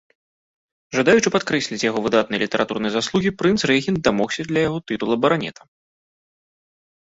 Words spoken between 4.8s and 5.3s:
тытула